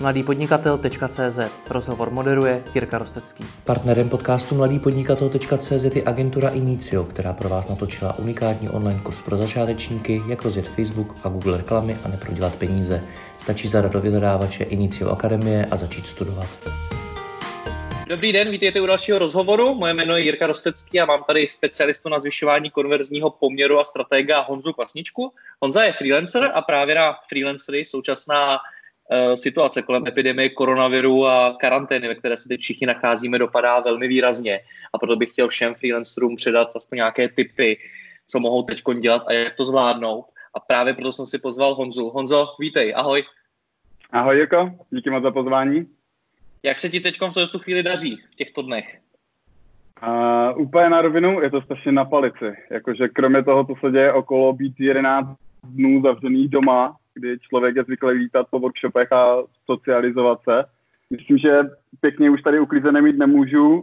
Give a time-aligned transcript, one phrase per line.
[0.00, 1.38] mladýpodnikatel.cz
[1.70, 3.44] Rozhovor moderuje Jirka Rostecký.
[3.64, 10.22] Partnerem podcastu mladýpodnikatel.cz je agentura Inicio, která pro vás natočila unikátní online kurz pro začátečníky,
[10.28, 13.02] jak rozjet Facebook a Google reklamy a neprodělat peníze.
[13.38, 16.48] Stačí zadat do vyhledávače Inicio Akademie a začít studovat.
[18.08, 19.74] Dobrý den, vítejte u dalšího rozhovoru.
[19.74, 24.40] Moje jméno je Jirka Rostecký a mám tady specialistu na zvyšování konverzního poměru a stratega
[24.40, 25.32] Honzu Kvasničku.
[25.62, 28.58] Honza je freelancer a právě na freelancery současná
[29.34, 34.60] situace kolem epidemie koronaviru a karantény, ve které se teď všichni nacházíme, dopadá velmi výrazně.
[34.94, 37.78] A proto bych chtěl všem freelancerům předat aspoň nějaké tipy,
[38.26, 40.24] co mohou teď dělat a jak to zvládnout.
[40.54, 42.10] A právě proto jsem si pozval Honzu.
[42.10, 43.22] Honzo, vítej, ahoj.
[44.12, 45.86] Ahoj Jirko, díky moc za pozvání.
[46.62, 48.98] Jak se ti teď v této chvíli daří v těchto dnech?
[50.02, 52.56] Uh, úplně na rovinu je to strašně na palici.
[52.70, 57.84] Jakože kromě toho, co se děje okolo být 11 dnů zavřený doma, kdy člověk je
[57.84, 60.64] zvyklý lítat po workshopech a socializovat se,
[61.10, 61.60] myslím, že
[62.00, 63.74] pěkně už tady uklizené mít nemůžu.
[63.74, 63.82] Uh,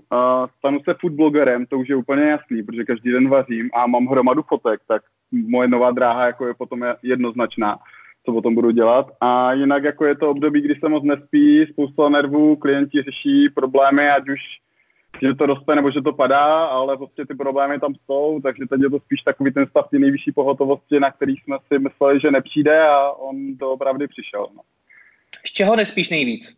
[0.57, 4.07] stanu se food blogerem, to už je úplně jasný, protože každý den vařím a mám
[4.07, 7.77] hromadu fotek, tak moje nová dráha jako je potom jednoznačná
[8.25, 9.07] co potom budu dělat.
[9.21, 14.09] A jinak jako je to období, kdy se moc nespí, spousta nervů, klienti řeší problémy,
[14.09, 14.39] ať už
[15.21, 18.81] že to roste nebo že to padá, ale prostě ty problémy tam jsou, takže teď
[18.81, 22.31] je to spíš takový ten stav té nejvyšší pohotovosti, na který jsme si mysleli, že
[22.31, 24.47] nepřijde a on to opravdu přišel.
[24.55, 24.61] No.
[25.45, 26.57] Z čeho nespíš nejvíc?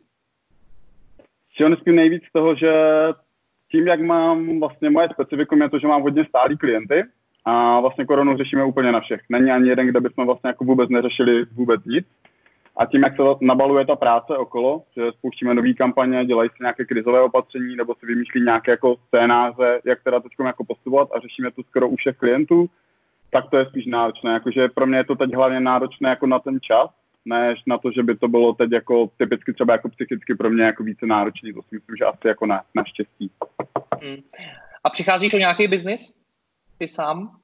[1.51, 2.73] Z čeho nespím nejvíc z toho, že
[3.71, 7.03] tím, jak mám vlastně moje specifikum je to, že mám hodně stálý klienty,
[7.45, 9.21] a vlastně koronu řešíme úplně na všech.
[9.29, 12.05] Není ani jeden, kde bychom vlastně jako vůbec neřešili vůbec nic.
[12.77, 16.85] A tím, jak se nabaluje ta práce okolo, že spouštíme nové kampaně, dělají si nějaké
[16.85, 21.51] krizové opatření nebo si vymýšlí nějaké jako scénáře, jak teda teď jako postupovat a řešíme
[21.51, 22.69] to skoro u všech klientů,
[23.29, 24.33] tak to je spíš náročné.
[24.33, 26.89] Jakože pro mě je to teď hlavně náročné jako na ten čas,
[27.25, 30.63] než na to, že by to bylo teď jako typicky třeba jako psychicky pro mě
[30.63, 31.53] jako více náročný.
[31.53, 33.31] To si myslím, že asi jako na, naštěstí.
[34.01, 34.17] Hmm.
[34.83, 36.25] A přicházíš o nějaký biznis?
[36.77, 37.39] ty sám?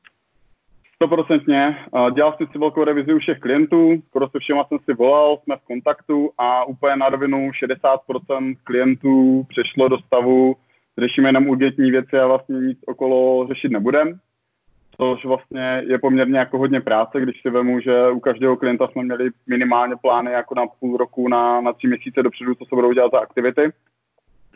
[1.02, 1.78] Stoprocentně.
[2.14, 5.66] Dělal jsem si velkou revizi u všech klientů, se všema jsem si volal, jsme v
[5.66, 10.56] kontaktu a úplně na rovinu 60% klientů přešlo do stavu,
[10.98, 14.20] řešíme jenom urgentní věci a vlastně nic okolo řešit nebudem.
[14.98, 19.04] Což vlastně je poměrně jako hodně práce, když si vemu, že u každého klienta jsme
[19.04, 22.94] měli minimálně plány jako na půl roku, na, na tři měsíce dopředu, co se budou
[22.94, 23.72] dělat za aktivity.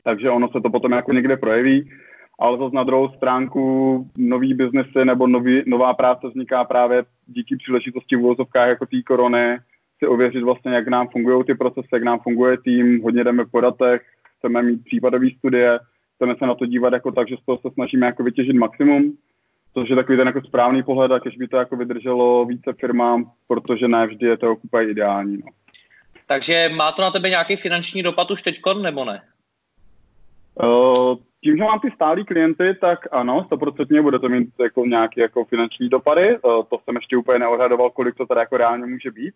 [0.04, 1.92] Takže ono se to potom jako někde projeví
[2.40, 8.16] ale zase na druhou stránku nový biznesy nebo nový, nová práce vzniká právě díky příležitosti
[8.16, 9.58] v uvozovkách jako té korony,
[10.00, 13.62] si ověřit vlastně, jak nám fungují ty procesy, jak nám funguje tým, hodně jdeme po
[13.62, 14.02] datech,
[14.38, 15.80] chceme mít případové studie,
[16.16, 19.18] chceme se na to dívat jako tak, že z toho se snažíme jako vytěžit maximum,
[19.74, 23.32] což je takový ten jako správný pohled a když by to jako vydrželo více firmám,
[23.48, 25.38] protože ne vždy je to úplně ideální.
[25.38, 25.52] No.
[26.28, 29.22] Takže má to na tebe nějaký finanční dopad už teď, nebo ne?
[30.64, 35.22] Uh, tím, že mám ty stálí klienty, tak ano, stoprocentně bude to mít jako nějaké
[35.22, 36.38] jako finanční dopady.
[36.38, 39.34] Uh, to jsem ještě úplně neohradoval, kolik to teda jako reálně může být.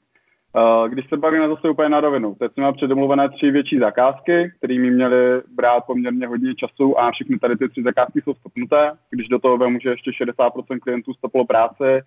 [0.56, 4.80] Uh, když se bavíme zase úplně na rovinu, teď jsme předomluvené tři větší zakázky, které
[4.80, 8.92] mi měly brát poměrně hodně času a všechny tady ty tři zakázky jsou stopnuté.
[9.10, 12.02] Když do toho vemu, že ještě 60% klientů stoplo práci,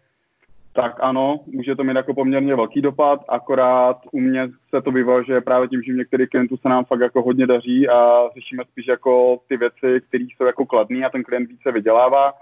[0.72, 5.40] tak ano, může to mít jako poměrně velký dopad, akorát u mě se to vyvažuje
[5.40, 9.38] právě tím, že některých klientů se nám fakt jako hodně daří a řešíme spíš jako
[9.48, 12.32] ty věci, které jsou jako kladné a ten klient více vydělává,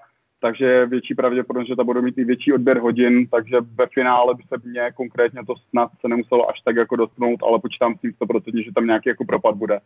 [0.41, 4.43] takže větší pravděpodobnost, že to bude mít i větší odběr hodin, takže ve finále by
[4.43, 8.13] se mě konkrétně to snad se nemuselo až tak jako dotknout, ale počítám s tím
[8.21, 9.81] 100%, že tam nějaký jako propad bude.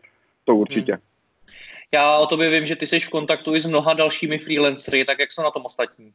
[0.45, 0.93] To určitě.
[0.93, 1.03] Hmm.
[1.95, 5.19] Já o tobě vím, že ty jsi v kontaktu i s mnoha dalšími freelancery, tak
[5.19, 6.13] jak jsou na tom ostatní?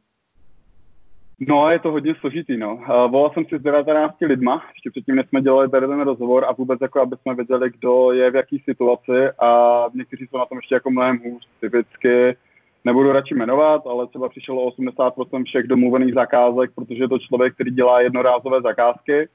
[1.47, 2.75] No, je to hodně složitý, no.
[2.75, 6.45] Uh, volal jsem si s 19 lidma, ještě předtím, než jsme dělali tady ten rozhovor
[6.45, 10.45] a vůbec jako, aby jsme věděli, kdo je v jaký situaci a někteří jsou na
[10.45, 11.47] tom ještě jako mnohem hůř.
[11.59, 12.35] Typicky
[12.85, 17.71] nebudu radši jmenovat, ale třeba přišlo 80% všech domluvených zakázek, protože je to člověk, který
[17.71, 19.27] dělá jednorázové zakázky,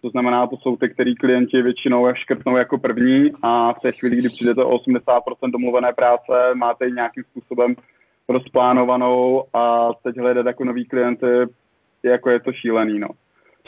[0.00, 4.16] to znamená, to jsou ty, který klienti většinou škrtnou jako první a v té chvíli,
[4.16, 7.74] kdy přijdete o 80% domluvené práce, máte ji nějakým způsobem
[8.28, 11.26] rozplánovanou a teď hledat jako nový klienty,
[12.02, 13.08] jako je to šílený, no.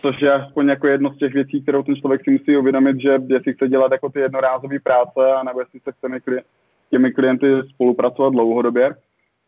[0.03, 3.19] Což je aspoň jako jedno z těch věcí, kterou ten člověk si musí uvědomit, že
[3.27, 6.43] jestli chce dělat jako ty jednorázové práce, anebo jestli se chce
[6.91, 8.95] těmi klienty spolupracovat dlouhodobě,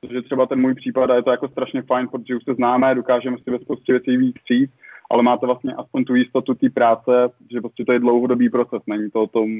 [0.00, 2.94] protože třeba ten můj případ a je to jako strašně fajn, protože už se známe,
[2.94, 4.70] dokážeme si ve spoustě věcí víc přijít,
[5.10, 9.10] ale máte vlastně aspoň tu jistotu té práce, že prostě to je dlouhodobý proces, není
[9.10, 9.50] to o tom,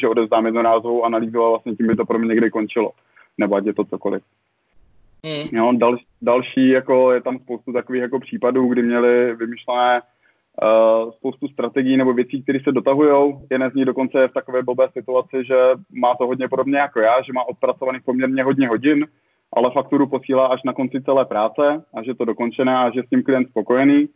[0.00, 2.90] že odevzdám jednorázovou analýzu a vlastně tím by to pro mě někdy končilo,
[3.38, 4.22] nebo ať je to cokoliv.
[5.26, 5.58] Mm.
[5.58, 10.02] Jo, dal, další, jako je tam spoustu takových jako případů, kdy měli vymyšlené
[10.62, 13.34] uh, spoustu strategií nebo věcí, které se dotahují.
[13.50, 15.56] Jeden z nich dokonce je v takové blbé situaci, že
[15.92, 19.06] má to hodně podobně jako já, že má odpracovaných poměrně hodně hodin,
[19.52, 23.08] ale fakturu posílá až na konci celé práce a že to dokončené a že s
[23.08, 24.08] tím klient spokojený.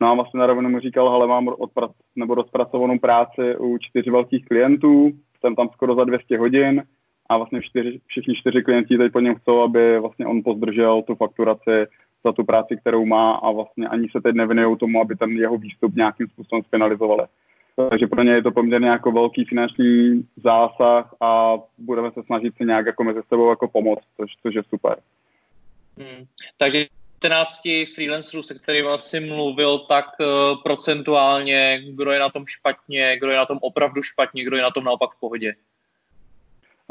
[0.00, 4.08] No a vlastně na rovinu mu říkal, ale mám odprac, nebo rozpracovanou práci u čtyř
[4.08, 5.10] velkých klientů,
[5.40, 6.82] jsem tam skoro za 200 hodin
[7.28, 11.14] a vlastně čtyři, všichni čtyři klienti teď po něm chcou, aby vlastně on pozdržel tu
[11.14, 11.86] fakturaci
[12.24, 15.58] za tu práci, kterou má a vlastně ani se teď nevinujou tomu, aby ten jeho
[15.58, 17.26] výstup nějakým způsobem spenalizovali.
[17.90, 22.64] Takže pro ně je to poměrně jako velký finanční zásah a budeme se snažit si
[22.64, 24.96] nějak jako mezi sebou jako pomoct, což, což je super.
[25.98, 26.26] Hmm.
[26.56, 26.84] Takže
[27.18, 27.60] 14
[27.94, 30.26] freelancerů, se kterými asi mluvil, tak uh,
[30.62, 34.70] procentuálně, kdo je na tom špatně, kdo je na tom opravdu špatně, kdo je na
[34.70, 35.54] tom naopak v pohodě?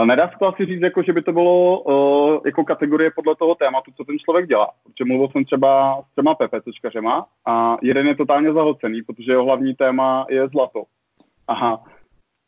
[0.05, 3.55] Nedá se to asi říct, jako, že by to bylo uh, jako kategorie podle toho
[3.55, 4.69] tématu, co ten člověk dělá.
[4.83, 9.75] Protože mluvil jsem třeba s těma PPCčkařema a jeden je totálně zahocený, protože jeho hlavní
[9.75, 10.83] téma je zlato.
[11.47, 11.83] Aha,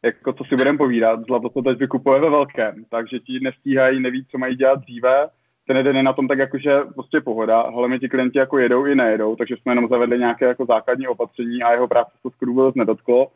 [0.04, 4.26] jako co si budeme povídat, zlato to teď vykupuje ve velkém, takže ti nestíhají, neví,
[4.32, 5.30] co mají dělat dříve,
[5.68, 8.96] ten jeden je na tom tak jakože prostě pohoda, hlavně ti klienti jako jedou i
[8.96, 12.76] nejedou, takže jsme jenom zavedli nějaké jako základní opatření a jeho práce to skoro vůbec
[12.76, 13.28] nedotklo.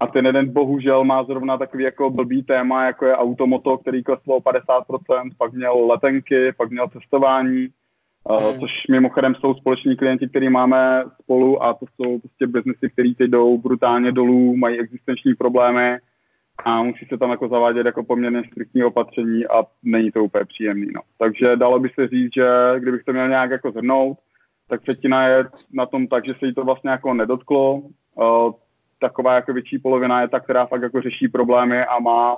[0.00, 4.36] A ten jeden bohužel má zrovna takový jako blbý téma, jako je automoto, který kleslo
[4.36, 8.60] o 50%, pak měl letenky, pak měl cestování, mm.
[8.60, 13.30] což mimochodem jsou společní klienti, který máme spolu a to jsou prostě biznesy, které teď
[13.30, 15.98] jdou brutálně dolů, mají existenční problémy
[16.64, 20.86] a musí se tam jako zavádět jako poměrně striktní opatření a není to úplně příjemný.
[20.94, 21.00] No.
[21.18, 22.46] Takže dalo by se říct, že
[22.78, 24.18] kdybych to měl nějak jako zhrnout,
[24.68, 27.82] tak třetina je na tom tak, že se jí to vlastně jako nedotklo.
[29.02, 32.36] Taková jako větší polovina je ta, která fakt jako řeší problémy a má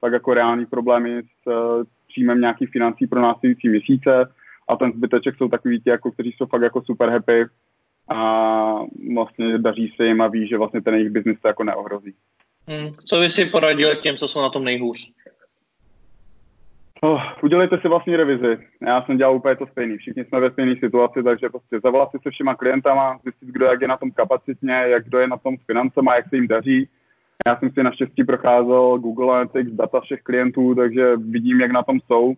[0.00, 4.32] fakt jako reální problémy s uh, příjmem nějakých financí pro následující měsíce
[4.68, 7.44] a ten zbyteček jsou takový ti, jako, kteří jsou fakt jako super happy
[8.08, 8.18] a
[9.14, 12.14] vlastně daří se jim a ví, že vlastně ten jejich biznis to jako neohrozí.
[12.68, 12.94] Hmm.
[13.04, 15.12] Co by si poradil těm, co jsou na tom nejhůř?
[17.04, 18.58] Oh, udělejte si vlastní revizi.
[18.86, 19.96] Já jsem dělal úplně to stejný.
[19.96, 23.80] Všichni jsme ve stejné situaci, takže prostě zavolat si se všema klientama, zjistit, kdo jak
[23.80, 26.88] je na tom kapacitně, jak kdo je na tom s financema, jak se jim daří.
[27.46, 32.00] Já jsem si naštěstí procházel Google Analytics, data všech klientů, takže vidím, jak na tom
[32.00, 32.34] jsou.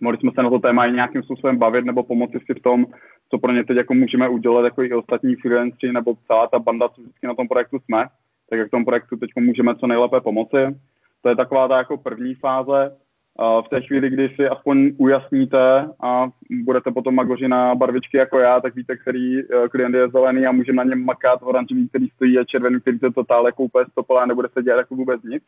[0.00, 2.86] Mohli jsme se na to téma i nějakým způsobem bavit nebo pomoci si v tom,
[3.30, 6.88] co pro ně teď jako můžeme udělat, jako i ostatní freelanceri nebo celá ta banda,
[6.88, 8.04] co vždycky na tom projektu jsme
[8.50, 10.76] tak jak tomu projektu teď můžeme co nejlépe pomoci.
[11.22, 12.96] To je taková ta jako první fáze.
[13.38, 18.60] V té chvíli, kdy si aspoň ujasníte a budete potom magoři na barvičky jako já,
[18.60, 22.38] tak víte, který e, klient je zelený a můžeme na něm makat oranžový, který stojí
[22.38, 25.42] a červený, který to totál jako úplně stopala a nebude se dělat jako vůbec nic.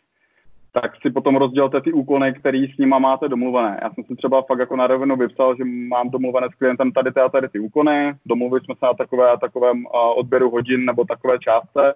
[0.72, 3.80] Tak si potom rozdělte ty úkony, který s nima máte domluvené.
[3.82, 7.12] Já jsem si třeba fakt jako na rovinu vypsal, že mám domluvené s klientem tady
[7.12, 9.84] ty a tady ty úkony, domluvili jsme se na takové a takovém
[10.16, 11.94] odběru hodin nebo takové částce,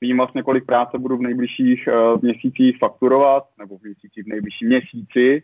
[0.00, 4.68] vím vlastně, kolik práce budu v nejbližších uh, měsících fakturovat, nebo v měsících v nejbližším
[4.68, 5.42] měsíci,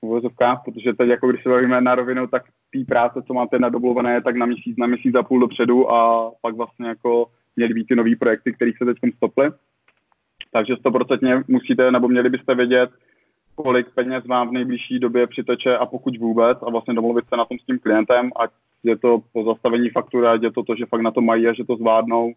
[0.00, 2.42] uvozovkách, protože teď, jako když se bavíme na rovinu, tak
[2.72, 6.54] té práce, co máte nadobluvené, tak na měsíc, na měsíc a půl dopředu a pak
[6.54, 7.26] vlastně jako
[7.56, 9.50] měly být ty nové projekty, které se teď stoply.
[10.52, 12.90] Takže stoprocentně musíte, nebo měli byste vědět,
[13.54, 17.44] kolik peněz vám v nejbližší době přiteče a pokud vůbec a vlastně domluvit se na
[17.44, 18.50] tom s tím klientem, ať
[18.82, 21.52] je to po zastavení faktury, ať je to to, že fakt na to mají a
[21.52, 22.32] že to zvládnou,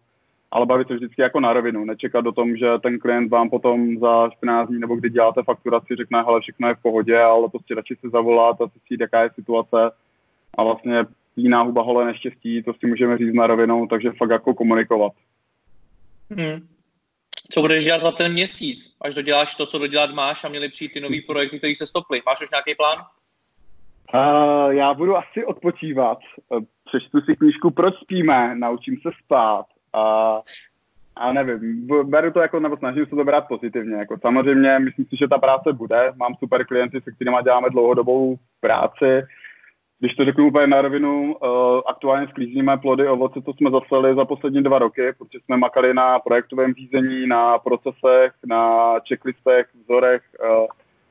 [0.50, 3.98] ale bavit se vždycky jako na rovinu, nečekat do tom, že ten klient vám potom
[3.98, 7.74] za 14 dní nebo kdy děláte fakturaci, řekne, hele, všechno je v pohodě, ale prostě
[7.74, 9.90] radši se zavolat a zjistit, jaká je situace
[10.58, 11.04] a vlastně
[11.36, 15.12] jiná huba hole neštěstí, to si můžeme říct na rovinu, takže fakt jako komunikovat.
[16.30, 16.66] Hmm.
[17.50, 20.92] Co budeš dělat za ten měsíc, až doděláš to, co dodělat máš a měli přijít
[20.92, 22.22] ty nový projekty, které se stoply?
[22.26, 22.98] Máš už nějaký plán?
[24.14, 26.18] Uh, já budu asi odpočívat.
[26.84, 30.40] Přečtu si knížku Proč spíme, naučím se spát a,
[31.16, 33.96] a nevím, beru to jako, nebo snažím se to brát pozitivně.
[33.96, 36.12] Jako samozřejmě myslím si, že ta práce bude.
[36.16, 39.22] Mám super klienty, se kterými děláme dlouhodobou práci.
[39.98, 44.24] Když to řeknu úplně na rovinu, uh, aktuálně sklízíme plody ovoce, co jsme zaseli za
[44.24, 50.22] poslední dva roky, protože jsme makali na projektovém řízení, na procesech, na checklistech, vzorech,
[50.60, 50.66] uh,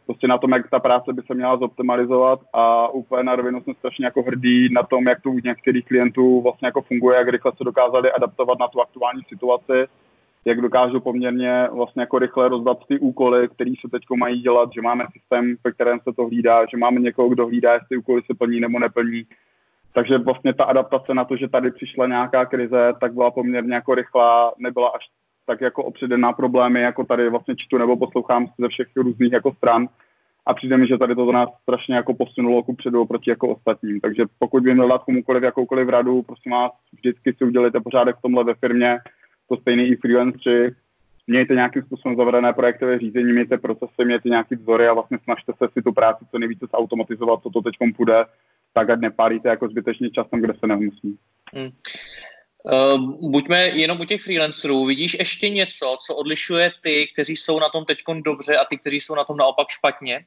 [0.10, 3.74] prostě na tom, jak ta práce by se měla zoptimalizovat a úplně na rovinu jsem
[3.74, 7.51] strašně jako hrdý na tom, jak to u některých klientů vlastně jako funguje, jak rychle
[7.58, 9.88] se dokázali adaptovat na tu aktuální situaci,
[10.46, 14.82] jak dokážu poměrně vlastně jako rychle rozdat ty úkoly, které se teď mají dělat, že
[14.82, 18.34] máme systém, ve kterém se to hlídá, že máme někoho, kdo hlídá, jestli úkoly se
[18.34, 19.24] plní nebo neplní.
[19.94, 23.96] Takže vlastně ta adaptace na to, že tady přišla nějaká krize, tak byla poměrně jako
[23.96, 25.06] rychlá, nebyla až
[25.50, 29.88] tak jako opředená problémy, jako tady vlastně čtu nebo poslouchám ze všech různých jako stran.
[30.46, 34.00] A přijde mi, že tady to nás strašně jako posunulo ku předu oproti jako ostatním.
[34.00, 38.22] Takže pokud by měl dát komukoliv jakoukoliv radu, prosím vás, vždycky si udělejte pořádek v
[38.22, 38.98] tomhle ve firmě,
[39.50, 40.72] to stejný i freelanceri,
[41.27, 45.68] mějte nějakým způsobem zavedené projektové řízení, mějte procesy, mějte nějaký vzory a vlastně snažte se
[45.74, 48.25] si tu práci co nejvíce zautomatizovat, co to teď půjde,
[48.74, 51.18] tak ať nepálíte jako zbytečně časem, kde se nemusí.
[51.53, 51.70] Hmm.
[52.63, 54.86] Uh, buďme jenom u těch freelancerů.
[54.86, 59.00] Vidíš ještě něco, co odlišuje ty, kteří jsou na tom teď dobře a ty, kteří
[59.00, 60.25] jsou na tom naopak špatně?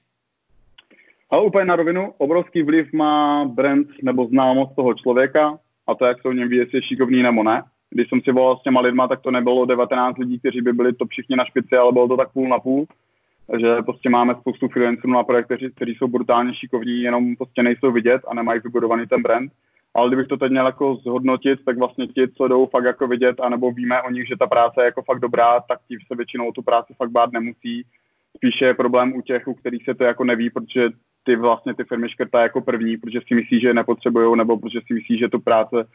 [1.30, 6.22] Ale úplně na rovinu, obrovský vliv má brand nebo známost toho člověka a to, jak
[6.22, 7.62] se o něm ví, jestli je šikovný nebo ne.
[7.90, 10.92] Když jsem si volal s těma lidma, tak to nebylo 19 lidí, kteří by byli
[10.92, 12.86] to všichni na špici, ale bylo to tak půl na půl.
[13.50, 17.92] Takže prostě máme spoustu freelancerů na projektech, kteří, kteří jsou brutálně šikovní, jenom prostě nejsou
[17.92, 19.52] vidět a nemají vybudovaný ten brand.
[19.94, 23.40] Ale kdybych to teď měl jako zhodnotit, tak vlastně ti, co jdou fakt jako vidět,
[23.40, 26.52] anebo víme o nich, že ta práce je jako fakt dobrá, tak ti se většinou
[26.52, 27.84] tu práci fakt bát nemusí.
[28.36, 30.90] Spíše je problém u těch, u kterých se to jako neví, protože
[31.24, 34.80] ty vlastně ty firmy škrtá jako první, protože si myslí, že je nepotřebují, nebo protože
[34.86, 35.88] si myslí, že tu práce,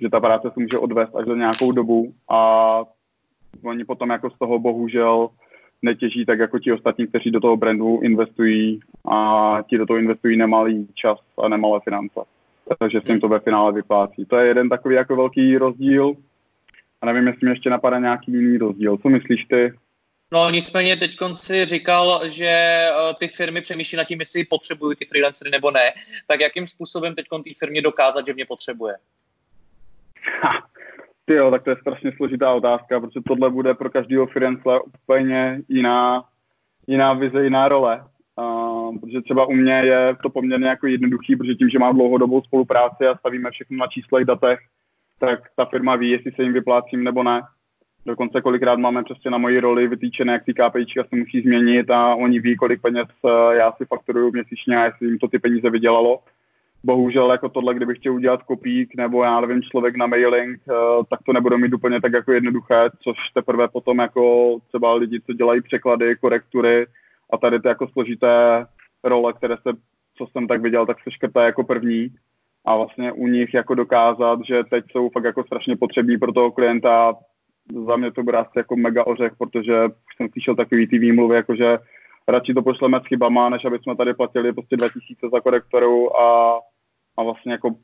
[0.00, 2.80] že ta práce se může odvést až za nějakou dobu a
[3.64, 5.28] oni potom jako z toho bohužel
[5.82, 8.80] netěží tak jako ti ostatní, kteří do toho brandu investují
[9.12, 12.20] a ti do toho investují nemalý čas a nemalé finance.
[12.78, 14.24] Takže se jim to ve finále vyplácí.
[14.26, 16.12] To je jeden takový jako velký rozdíl.
[17.00, 18.96] A nevím, jestli mi ještě napadá nějaký jiný rozdíl.
[18.96, 19.72] Co myslíš ty?
[20.32, 25.04] No nicméně teď si říkal, že eh, ty firmy přemýšlí nad tím, jestli potřebují ty
[25.04, 25.92] freelancery nebo ne.
[26.26, 28.94] Tak jakým způsobem teď té firmě dokázat, že mě potřebuje?
[30.42, 30.66] Ha,
[31.24, 35.60] ty jo, tak to je strašně složitá otázka, protože tohle bude pro každého freelancera úplně
[35.68, 36.24] jiná,
[36.86, 38.04] jiná vize, jiná role.
[38.38, 42.42] Uh, protože třeba u mě je to poměrně jako jednoduchý, protože tím, že mám dlouhodobou
[42.42, 44.58] spolupráci a stavíme všechno na číslech, datech,
[45.18, 47.42] tak ta firma ví, jestli se jim vyplácím nebo ne.
[48.06, 52.14] Dokonce kolikrát máme přesně na moji roli vytýčené, jak ty KPIčka se musí změnit a
[52.14, 55.70] oni ví, kolik peněz eh, já si fakturuju měsíčně a jestli jim to ty peníze
[55.70, 56.20] vydělalo.
[56.84, 60.72] Bohužel jako tohle, kdybych chtěl udělat kopík nebo já nevím, člověk na mailing, eh,
[61.10, 65.32] tak to nebudu mít úplně tak jako jednoduché, což teprve potom jako třeba lidi, co
[65.32, 66.86] dělají překlady, korektury
[67.32, 68.66] a tady ty jako složité
[69.04, 69.76] role, které se,
[70.18, 72.08] co jsem tak viděl, tak se škrtá jako první
[72.64, 76.52] a vlastně u nich jako dokázat, že teď jsou fakt jako strašně potřební pro toho
[76.52, 77.14] klienta
[77.86, 81.36] za mě to bude asi jako mega ořech, protože už jsem slyšel takový ty výmluvy,
[81.36, 81.78] jako že
[82.28, 86.60] radši to pošleme s chybama, než aby jsme tady platili prostě 2000 za korektoru a,
[87.16, 87.74] a vlastně jako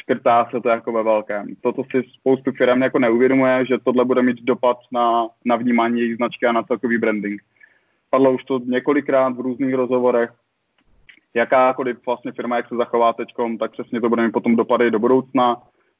[0.00, 1.46] škrtá se to jako ve velkém.
[1.62, 6.16] Toto si spoustu firm jako neuvědomuje, že tohle bude mít dopad na, na vnímání jejich
[6.16, 7.42] značky a na celkový branding.
[8.14, 10.30] Padlo už to několikrát v různých rozhovorech,
[11.34, 13.28] jakákoliv vlastně firma, jak se zachová teď,
[13.58, 15.56] tak přesně to bude mít potom dopady do budoucna.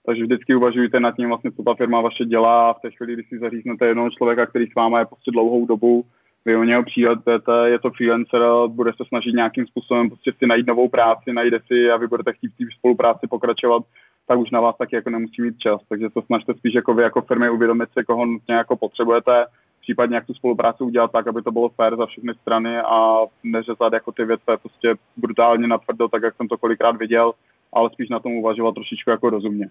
[0.07, 2.73] Takže vždycky uvažujte nad tím, vlastně, co ta firma vaše dělá.
[2.75, 6.05] V té chvíli, kdy si zaříznete jednoho člověka, který s váma je prostě dlouhou dobu,
[6.45, 7.33] vy o něho přijdete,
[7.65, 11.91] je to freelancer, bude se snažit nějakým způsobem prostě si najít novou práci, najde si
[11.91, 13.83] a vy budete chtít v spolupráci pokračovat,
[14.27, 15.81] tak už na vás taky jako nemusí mít čas.
[15.89, 19.47] Takže se snažte spíš jako vy jako firmy uvědomit si, koho nutně jako potřebujete,
[19.85, 23.93] případně jak tu spolupráci udělat tak, aby to bylo fair za všechny strany a neřezat
[23.93, 27.33] jako ty věci prostě brutálně natvrdo, tak jak jsem to kolikrát viděl,
[27.73, 29.69] ale spíš na tom uvažovat trošičku jako rozumně.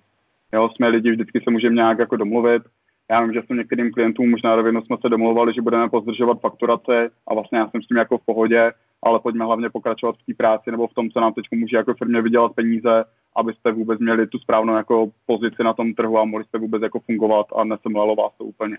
[0.53, 2.63] Jo, jsme lidi, vždycky se můžeme nějak jako domluvit.
[3.11, 7.09] Já vím, že jsem některým klientům možná rovinu jsme se domluvali, že budeme pozdržovat fakturace
[7.27, 8.71] a vlastně já jsem s tím jako v pohodě,
[9.03, 11.93] ale pojďme hlavně pokračovat v té práci nebo v tom, co nám teď může jako
[11.93, 13.03] firmě vydělat peníze,
[13.35, 16.99] abyste vůbec měli tu správnou jako pozici na tom trhu a mohli jste vůbec jako
[16.99, 18.77] fungovat a nesemlelo vás to úplně.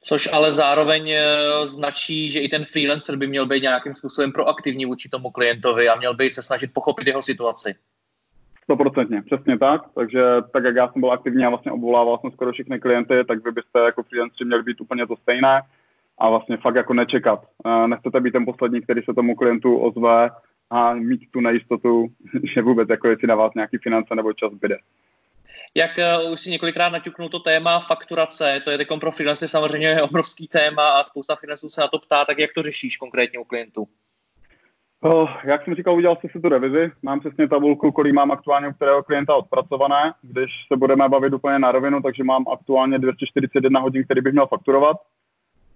[0.00, 1.22] Což ale zároveň eh,
[1.66, 5.94] značí, že i ten freelancer by měl být nějakým způsobem proaktivní vůči tomu klientovi a
[5.94, 7.74] měl by se snažit pochopit jeho situaci.
[8.64, 9.82] Stoprocentně, přesně tak.
[9.94, 13.44] Takže tak, jak já jsem byl aktivní a vlastně obvolával jsem skoro všechny klienty, tak
[13.44, 15.62] vy byste jako freelanceri měli být úplně to stejné
[16.18, 17.46] a vlastně fakt jako nečekat.
[17.86, 20.30] Nechcete být ten poslední, který se tomu klientu ozve
[20.70, 22.06] a mít tu nejistotu,
[22.54, 24.78] že vůbec jako jestli na vás nějaký finance nebo čas byde.
[25.76, 30.02] Jak uh, už si několikrát naťuknul to téma fakturace, to je teď pro freelancery samozřejmě
[30.08, 33.44] obrovský téma a spousta freelanců se na to ptá, tak jak to řešíš konkrétně u
[33.44, 33.88] klientů?
[35.00, 36.92] Oh, jak jsem říkal, udělal jsem si tu revizi.
[37.02, 40.12] Mám přesně tabulku, kolik mám aktuálně u kterého klienta odpracované.
[40.22, 44.46] Když se budeme bavit úplně na rovinu, takže mám aktuálně 241 hodin, který bych měl
[44.46, 44.96] fakturovat.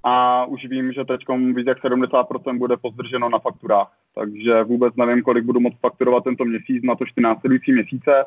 [0.04, 1.20] A už vím, že teď
[1.54, 3.92] víc jak 70% bude pozdrženo na fakturách.
[4.14, 8.24] Takže vůbec nevím, kolik budu moct fakturovat tento měsíc na to 14 měsíce.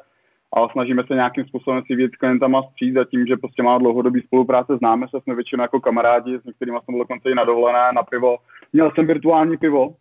[0.53, 4.21] Ale snažíme se nějakým způsobem si vědět klientama stříct a tím, že prostě má dlouhodobý
[4.21, 8.03] spolupráce, známe se, jsme většinou jako kamarádi, s některými jsem dokonce i na dovolené, na
[8.03, 8.37] pivo.
[8.73, 9.95] Měl jsem virtuální pivo,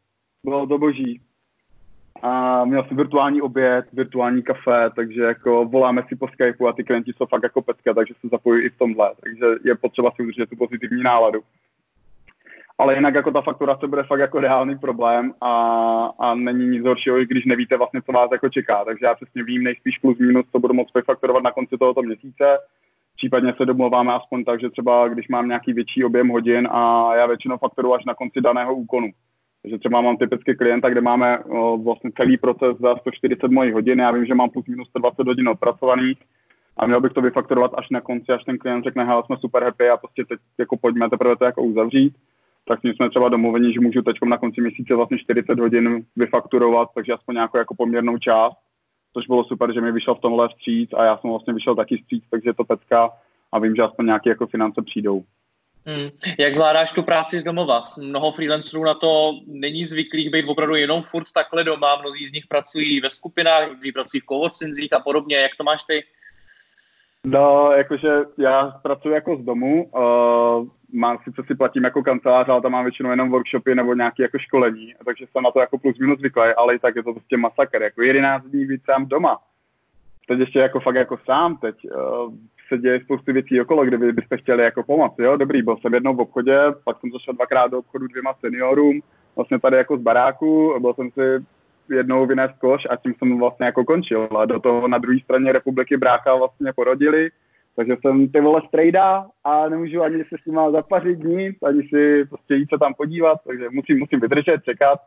[0.44, 1.20] bylo to boží.
[2.22, 6.84] A měl jsem virtuální oběd, virtuální kafe, takže jako voláme si po Skypeu a ty
[6.84, 9.10] klienti jsou fakt jako pecka, takže se zapojují i v tomhle.
[9.20, 11.40] Takže je potřeba si udržet tu pozitivní náladu.
[12.82, 15.52] Ale jinak jako ta fakturace bude fakt jako reálný problém a,
[16.18, 18.84] a není nic horšího, když nevíte vlastně, co vás jako čeká.
[18.84, 22.58] Takže já přesně vím nejspíš plus minus, co budu moct fakturovat na konci tohoto měsíce
[23.16, 27.26] Případně se domluváme aspoň tak, že třeba když mám nějaký větší objem hodin a já
[27.26, 29.10] většinou faktoru až na konci daného úkonu.
[29.62, 34.00] Takže třeba mám typicky klienta, kde máme o, vlastně celý proces za 140 mojich hodin,
[34.00, 36.18] já vím, že mám plus minus 120 hodin odpracovaných
[36.76, 39.64] a měl bych to vyfaktorovat až na konci, až ten klient řekne, hele, jsme super
[39.64, 42.14] happy a prostě teď jako pojďme teprve to jako uzavřít.
[42.68, 46.06] Tak s ním jsme třeba domluveni, že můžu teď na konci měsíce vlastně 40 hodin
[46.16, 48.56] vyfakturovat, takže aspoň nějakou jako poměrnou část,
[49.14, 51.96] což bylo super, že mi vyšel v tomhle vstříc a já jsem vlastně vyšel taky
[51.96, 53.10] vstříc, takže to pecka
[53.52, 55.24] a vím, že aspoň nějaké jako finance přijdou.
[55.86, 56.08] Hmm.
[56.38, 57.84] Jak zvládáš tu práci z domova?
[58.00, 61.96] Mnoho freelancerů na to není zvyklých být opravdu jenom furt takhle doma.
[61.96, 65.36] Mnozí z nich pracují ve skupinách, mnozí pracují v coworkingzích a podobně.
[65.36, 66.04] Jak to máš ty?
[67.26, 69.84] No, jakože já pracuji jako z domu.
[69.84, 74.22] Uh, mám, sice si platím jako kancelář, ale tam mám většinou jenom workshopy nebo nějaké
[74.22, 77.12] jako školení, takže jsem na to jako plus minus zvyklý, ale i tak je to
[77.12, 77.82] prostě masakr.
[77.82, 79.38] Jako 11 dní víc sám doma.
[80.28, 82.34] Teď ještě jako fakt jako sám, teď uh,
[82.68, 85.18] se děje spoustu věcí okolo, kdyby byste chtěli jako pomoct.
[85.18, 89.00] Jo, dobrý, byl jsem jednou v obchodě, pak jsem zašel dvakrát do obchodu dvěma seniorům,
[89.36, 91.44] vlastně tady jako z baráku, byl jsem si
[91.92, 94.28] jednou vynést koš a tím jsem vlastně jako končil.
[94.38, 97.30] A do toho na druhé straně republiky brácha vlastně porodili,
[97.76, 102.24] takže jsem ty vole strejda a nemůžu ani se s nima zapařit nic, ani si
[102.24, 104.98] prostě jít se tam podívat, takže musím, musím vydržet, čekat.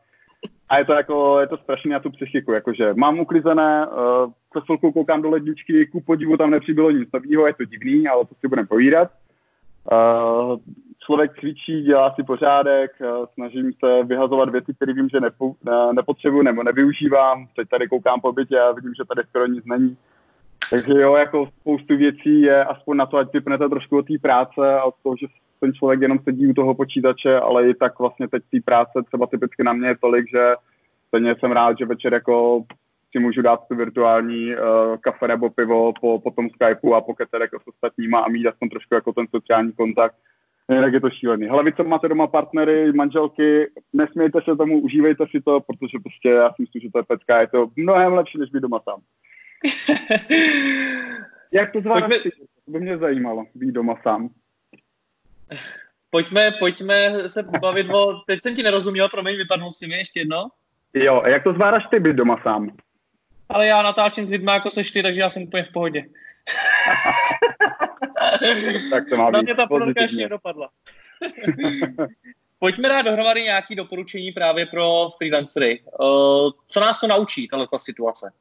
[0.70, 4.63] A je to jako, je to strašně na tu psychiku, jakože mám uklizené, uh, přes
[4.65, 8.36] chvilku koukám do ledničky, ku podivu tam nepřibylo nic nového, je to divný, ale to
[8.36, 9.12] si budeme povídat.
[9.92, 10.58] Uh,
[11.06, 15.54] člověk cvičí, dělá si pořádek, uh, snažím se vyhazovat věci, které vím, že nepo,
[15.94, 17.48] nepotřebuji nebo nevyužívám.
[17.56, 19.98] Teď tady koukám po bytě a vidím, že tady skoro nic není.
[20.70, 24.80] Takže jo, jako spoustu věcí je aspoň na to, ať vypnete trošku od té práce
[24.80, 25.28] a od toho, že
[25.60, 29.28] ten člověk jenom sedí u toho počítače, ale i tak vlastně teď té práce třeba
[29.28, 30.54] typicky na mě je tolik, že
[31.08, 32.64] stejně jsem rád, že večer jako
[33.12, 37.42] si můžu dát tu virtuální uh, kafe nebo pivo po, po tom Skypeu a poketer
[37.42, 40.16] jako s ostatníma a mít aspoň trošku jako ten sociální kontakt.
[40.72, 41.48] Jinak je to šílený.
[41.48, 46.30] Hele, vy co máte doma partnery, manželky, nesmějte se tomu, užívejte si to, protože prostě
[46.30, 49.01] já si myslím, že to je pecka, je to mnohem lepší, než být doma sám.
[51.51, 52.10] Jak to zvládáš?
[52.10, 52.32] Pojďme...
[52.66, 54.30] To by mě zajímalo, být doma sám.
[56.10, 58.14] Pojďme, pojďme se pobavit o...
[58.28, 60.48] Teď jsem ti nerozuměl, promiň, vypadnul si mi ještě jedno.
[60.94, 62.70] Jo, a jak to zvládáš ty být doma sám?
[63.50, 66.06] Ale já natáčím s lidmi jako seš ty, takže já jsem úplně v pohodě.
[68.90, 70.70] tak to má být Na mě ta porodka ještě dopadla.
[72.60, 75.84] Pojďme dát dohromady nějaké doporučení právě pro freelancery.
[76.00, 78.31] Uh, co nás to naučí, tato situace?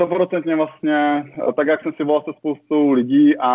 [0.00, 1.24] stoprocentně vlastně,
[1.56, 3.48] tak jak jsem si volal se spoustou lidí a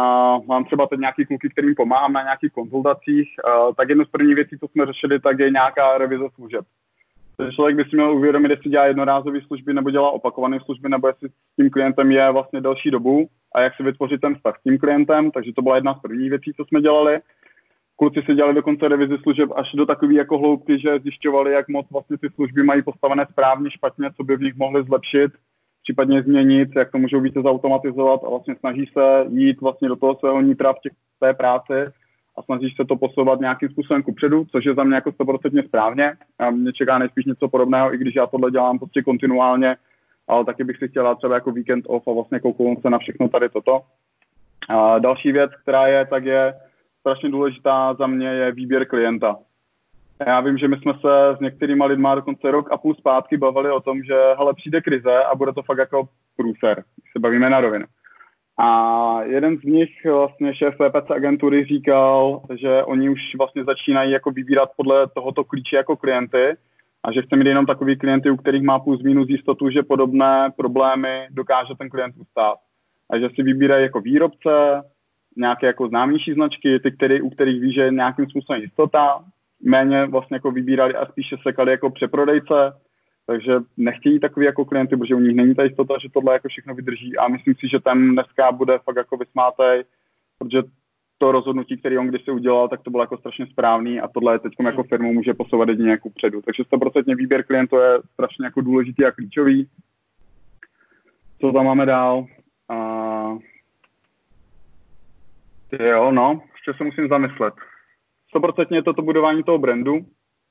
[0.45, 4.36] mám třeba teď nějaký kluky, kterým pomáhám na nějakých konzultacích, eh, tak jedno z prvních
[4.36, 6.65] věcí, co jsme řešili, tak je nějaká revize služeb.
[7.56, 11.30] Člověk by si měl uvědomit, jestli dělá jednorázové služby nebo dělá opakované služby, nebo jestli
[11.30, 14.78] s tím klientem je vlastně delší dobu a jak si vytvořit ten vztah s tím
[14.78, 17.19] klientem, takže to byla jedna z prvních věcí, co jsme dělali.
[17.95, 21.88] Kluci si dělali dokonce revizi služeb až do takové jako hloubky, že zjišťovali, jak moc
[21.91, 25.32] vlastně ty služby mají postavené správně, špatně, co by v nich mohli zlepšit
[25.84, 30.15] případně změnit, jak to můžou více zautomatizovat a vlastně snaží se jít vlastně do toho
[30.15, 31.74] svého nitra v těch, té práci
[32.38, 36.13] a snažíš se to posouvat nějakým způsobem kupředu, což je za mě jako 100% správně.
[36.39, 39.76] A mě čeká nejspíš něco podobného, i když já tohle dělám prostě kontinuálně,
[40.28, 43.30] ale taky bych si chtěla třeba jako weekend off a vlastně kouknout se na všechno
[43.30, 43.82] tady toto.
[44.69, 46.54] A další věc, která je, tak je
[47.00, 49.38] strašně důležitá za mě, je výběr klienta.
[50.28, 53.71] Já vím, že my jsme se s některýma lidma dokonce rok a půl zpátky bavili
[53.71, 57.50] o tom, že hele, přijde krize a bude to fakt jako průser, když se bavíme
[57.50, 57.86] na rovinu.
[58.57, 64.31] A jeden z nich, vlastně šéf VPC agentury, říkal, že oni už vlastně začínají jako
[64.31, 66.57] vybírat podle tohoto klíče jako klienty
[67.03, 70.51] a že chce mít jenom takový klienty, u kterých má plus minus jistotu, že podobné
[70.57, 72.57] problémy dokáže ten klient ustát.
[73.09, 74.83] A že si vybírají jako výrobce,
[75.37, 79.23] nějaké jako známější značky, ty, který, u kterých ví, že je nějakým způsobem jistota,
[79.63, 82.73] méně vlastně jako vybírali a spíše sekali jako přeprodejce,
[83.27, 86.75] takže nechtějí takový jako klienty, protože u nich není ta jistota, že tohle jako všechno
[86.75, 89.83] vydrží a myslím si, že ten dneska bude fakt jako vysmátej,
[90.39, 90.63] protože
[91.17, 94.53] to rozhodnutí, který on kdysi udělal, tak to bylo jako strašně správný a tohle teď
[94.65, 96.41] jako firmu může posouvat jedině jako předu.
[96.41, 99.69] Takže 100% výběr klientů je strašně jako důležitý a klíčový.
[101.41, 102.25] Co tam máme dál?
[102.69, 102.75] A...
[105.79, 107.53] Jo, no, ještě se musím zamyslet.
[108.35, 110.05] 100% je to to budování toho brandu,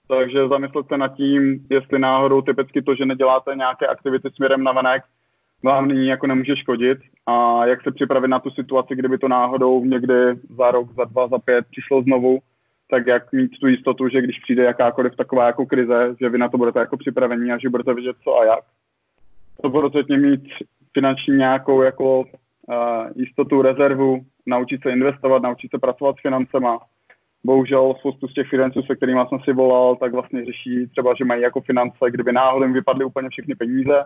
[0.09, 4.73] takže zamyslet se nad tím, jestli náhodou typicky to, že neděláte nějaké aktivity směrem na
[4.73, 5.03] venek,
[5.63, 9.85] vám nyní jako nemůže škodit a jak se připravit na tu situaci, kdyby to náhodou
[9.85, 10.15] někdy
[10.57, 12.39] za rok, za dva, za pět přišlo znovu,
[12.91, 16.49] tak jak mít tu jistotu, že když přijde jakákoliv taková jako krize, že vy na
[16.49, 18.65] to budete jako připravení a že budete vědět co a jak.
[19.63, 20.43] To procentně mít
[20.95, 22.25] finanční nějakou jako
[23.17, 26.79] jistotu, rezervu, naučit se investovat, naučit se pracovat s financema.
[27.45, 31.25] Bohužel spoustu z těch financů, se kterými jsem si volal, tak vlastně řeší třeba, že
[31.25, 34.05] mají jako finance, kdyby náhodou vypadly úplně všechny peníze,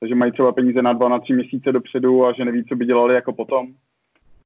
[0.00, 2.86] takže mají třeba peníze na dva, na tři měsíce dopředu a že neví, co by
[2.86, 3.66] dělali jako potom.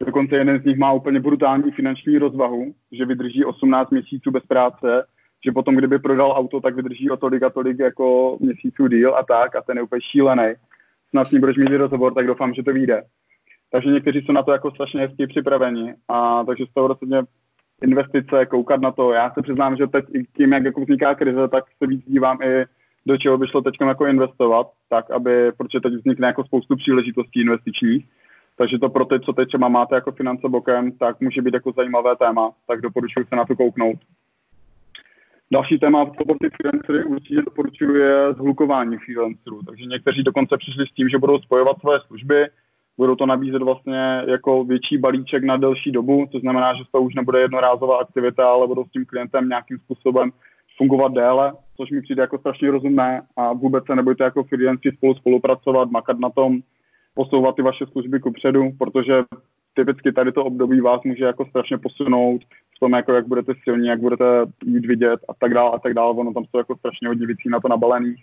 [0.00, 5.06] Dokonce jeden z nich má úplně brutální finanční rozvahu, že vydrží 18 měsíců bez práce,
[5.44, 9.22] že potom, kdyby prodal auto, tak vydrží o tolik a tolik jako měsíců díl a
[9.22, 10.54] tak a ten je úplně šílený.
[11.10, 13.02] Snad s ním budeš mít rozhovor, tak doufám, že to vyjde.
[13.70, 17.22] Takže někteří jsou na to jako strašně hezky připraveni a takže z toho rozhodně
[17.82, 19.12] investice, koukat na to.
[19.12, 20.04] Já se přiznám, že teď
[20.36, 22.64] tím, jak jako vzniká krize, tak se víc dívám i
[23.06, 27.40] do čeho by šlo teď jako investovat, tak aby, protože teď vznikne jako spoustu příležitostí
[27.40, 28.06] investičních,
[28.56, 31.72] takže to pro ty, co teď třeba máte jako finance bokem, tak může být jako
[31.72, 33.98] zajímavé téma, tak doporučuji se na to kouknout.
[35.52, 39.60] Další téma, pro ty freelancery určitě doporučuje zhlukování freelancerů.
[39.66, 42.46] Takže někteří dokonce přišli s tím, že budou spojovat své služby,
[42.96, 47.14] budou to nabízet vlastně jako větší balíček na delší dobu, to znamená, že to už
[47.14, 50.30] nebude jednorázová aktivita, ale budou s tím klientem nějakým způsobem
[50.76, 55.14] fungovat déle, což mi přijde jako strašně rozumné a vůbec se nebojte jako freelanci spolu
[55.14, 56.58] spolupracovat, makat na tom,
[57.14, 59.22] posouvat ty vaše služby ku předu, protože
[59.74, 62.42] typicky tady to období vás může jako strašně posunout
[62.76, 64.24] v tom, jako jak budete silní, jak budete
[64.64, 66.14] jít vidět a tak dále a tak dále.
[66.14, 68.14] Ono tam jsou jako strašně hodně věcí na to nabalený.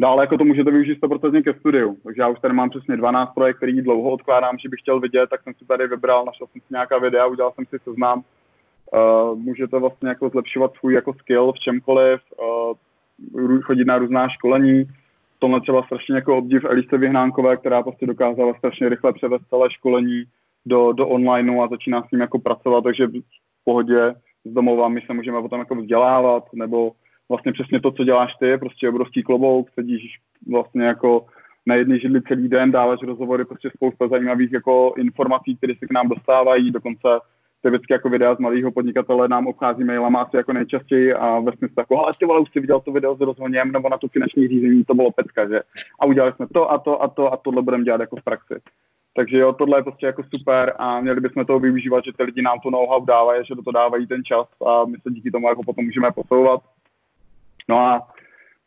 [0.00, 1.96] Dále jako to můžete využít 100% ke studiu.
[2.04, 5.30] Takže já už tady mám přesně 12 projekt, který dlouho odkládám, že bych chtěl vidět,
[5.30, 8.22] tak jsem si tady vybral, našel jsem si nějaká videa, udělal jsem si seznam.
[8.92, 12.20] Uh, můžete vlastně jako zlepšovat svůj jako skill v čemkoliv,
[13.32, 14.84] uh, chodit na různá školení,
[15.38, 20.24] tomhle třeba strašně jako obdiv Elice Vyhnánkové, která prostě dokázala strašně rychle převést celé školení
[20.66, 25.00] do, do onlineu a začíná s ním jako pracovat, takže v pohodě z domova my
[25.00, 26.92] se můžeme potom jako vzdělávat, nebo
[27.30, 30.18] vlastně přesně to, co děláš ty, prostě obrovský klobouk, sedíš
[30.50, 31.26] vlastně jako
[31.66, 35.92] na jedné židli celý den, dáváš rozhovory, prostě spousta zajímavých jako informací, které se k
[35.92, 37.08] nám dostávají, dokonce
[37.62, 41.52] ty vždycky jako videa z malého podnikatele nám obchází mailama asi jako nejčastěji a ve
[41.52, 44.08] smyslu jako, ale ty vole, už si viděl to video s rozhoněm nebo na to
[44.08, 45.60] finanční řízení, to bylo pecka, že?
[46.00, 48.54] A udělali jsme to a to a to a tohle budeme dělat jako v praxi.
[49.16, 52.42] Takže jo, tohle je prostě jako super a měli bychom toho využívat, že ty lidi
[52.42, 55.48] nám to know-how dávají, že do toho dávají ten čas a my se díky tomu
[55.48, 56.60] jako potom můžeme posouvat.
[57.70, 58.08] No a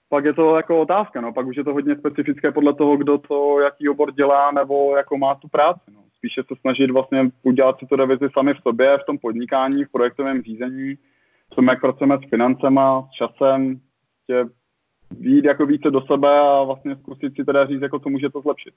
[0.10, 3.18] pak je to jako otázka, no, pak už je to hodně specifické podle toho, kdo
[3.18, 7.80] to, jaký obor dělá nebo jako má tu práci, no spíše se snažit vlastně udělat
[7.80, 10.96] si to revizi sami v sobě, v tom podnikání, v projektovém řízení,
[11.52, 13.82] v tom, jak pracujeme s financema, s časem,
[14.28, 14.46] tě
[15.20, 18.42] jít jako více do sebe a vlastně zkusit si teda říct, jako co může to
[18.42, 18.74] zlepšit.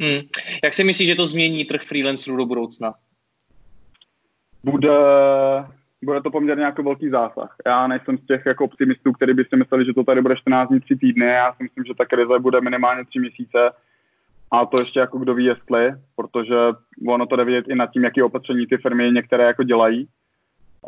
[0.00, 0.20] Hmm.
[0.64, 2.94] Jak si myslíš, že to změní trh freelancerů do budoucna?
[4.64, 4.90] Bude,
[6.04, 7.56] bude to poměrně jako velký zásah.
[7.66, 10.68] Já nejsem z těch jako optimistů, kteří by si mysleli, že to tady bude 14
[10.68, 11.26] dní, 3 týdny.
[11.26, 13.70] Já si myslím, že ta krize bude minimálně 3 měsíce
[14.50, 16.56] a to ještě jako kdo ví, jestli, protože
[17.08, 20.08] ono to jde vidět i nad tím, jaký opatření ty firmy některé jako dělají.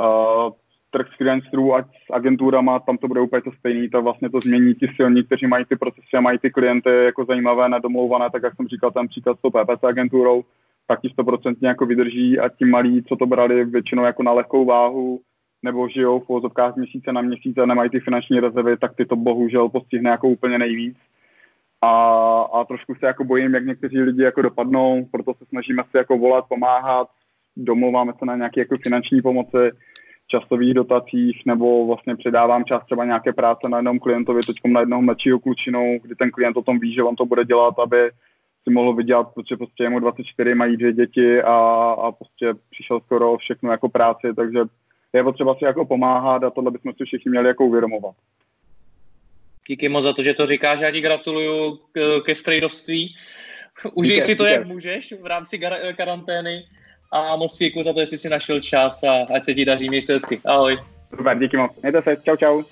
[0.01, 0.53] Uh,
[0.91, 4.41] trh s freelancerů a s agenturama, tam to bude úplně to stejný, to vlastně to
[4.41, 8.43] změní ti silní, kteří mají ty procesy a mají ty klienty jako zajímavé, nedomlouvané, tak
[8.43, 10.45] jak jsem říkal, ten příklad s tou PPC agenturou,
[10.87, 14.64] tak ti 100% jako vydrží a ti malí, co to brali většinou jako na lehkou
[14.64, 15.20] váhu,
[15.62, 19.16] nebo žijou v vozovkách měsíce na měsíce a nemají ty finanční rezervy, tak ty to
[19.16, 20.96] bohužel postihne jako úplně nejvíc.
[21.83, 21.92] A,
[22.40, 26.18] a trošku se jako bojím, jak někteří lidi jako dopadnou, proto se snažíme si jako
[26.18, 27.09] volat, pomáhat,
[27.57, 29.70] domluváme se na nějaké jako finanční pomoci,
[30.29, 35.03] časových dotacích, nebo vlastně předávám čas třeba nějaké práce na jednom klientovi, teď na jednoho
[35.03, 38.11] mladšího klučinou, kdy ten klient o tom ví, že on to bude dělat, aby
[38.67, 41.57] si mohl vydělat, protože prostě je mu 24, mají dvě děti a,
[42.03, 44.59] a prostě přišel skoro všechno jako práci, takže
[45.13, 48.15] je potřeba si jako pomáhat a tohle bychom si všichni měli jako uvědomovat.
[49.69, 51.81] Díky moc za to, že to říkáš, já ti gratuluju
[52.25, 53.15] ke strejdovství.
[53.95, 54.55] Užij si to, díky.
[54.55, 56.65] jak můžeš v rámci gar- karantény
[57.13, 60.03] a moc děkuji za to, jestli jsi našel čas a ať se ti daří, měj
[60.03, 60.41] se hezky.
[60.45, 60.79] Ahoj.
[61.17, 61.83] Super, díky moc.
[61.83, 62.63] Mějte se, čau čau.